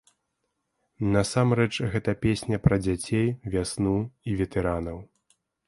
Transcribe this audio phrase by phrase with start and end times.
[1.15, 3.95] Насамрэч гэта песня пра дзяцей, вясну
[4.33, 4.97] і ветэранаў.